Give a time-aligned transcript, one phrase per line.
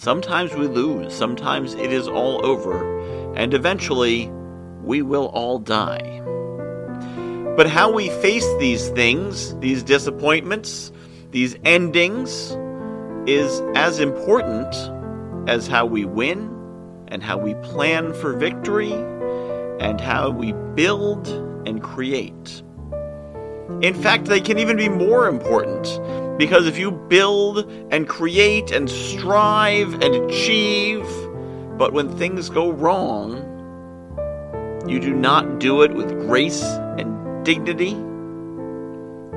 [0.00, 1.14] Sometimes we lose.
[1.14, 3.34] Sometimes it is all over.
[3.34, 4.30] And eventually,
[4.82, 6.22] we will all die.
[7.54, 10.90] But how we face these things, these disappointments,
[11.32, 12.56] these endings,
[13.26, 14.74] is as important
[15.46, 16.48] as how we win
[17.08, 18.94] and how we plan for victory
[19.80, 21.28] and how we build
[21.66, 22.62] and create.
[23.82, 25.88] In fact, they can even be more important
[26.38, 31.06] because if you build and create and strive and achieve,
[31.78, 33.46] but when things go wrong,
[34.86, 37.92] you do not do it with grace and dignity,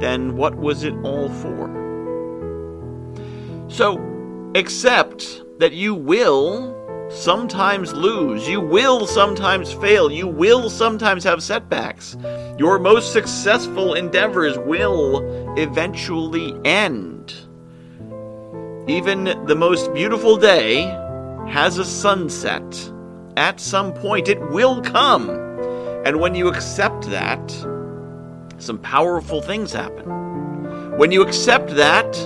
[0.00, 1.70] then what was it all for?
[3.68, 4.00] So,
[4.54, 6.81] accept that you will
[7.12, 8.48] sometimes lose.
[8.48, 10.10] You will sometimes fail.
[10.10, 12.16] You will sometimes have setbacks.
[12.58, 17.34] Your most successful endeavors will eventually end.
[18.88, 20.82] Even the most beautiful day
[21.48, 22.92] has a sunset.
[23.36, 25.30] At some point, it will come.
[26.04, 27.50] And when you accept that,
[28.58, 30.98] some powerful things happen.
[30.98, 32.16] When you accept that,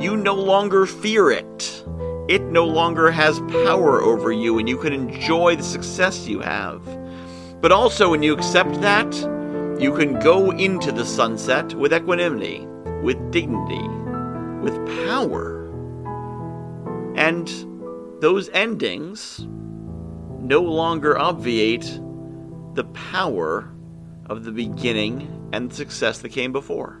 [0.00, 1.84] you no longer fear it
[2.28, 6.82] it no longer has power over you and you can enjoy the success you have.
[7.60, 9.12] But also, when you accept that,
[9.80, 12.66] you can go into the sunset with equanimity,
[13.02, 13.82] with dignity,
[14.60, 15.68] with power.
[17.16, 17.48] And
[18.20, 19.46] those endings
[20.40, 22.00] no longer obviate
[22.74, 23.72] the power
[24.26, 27.00] of the beginning and the success that came before.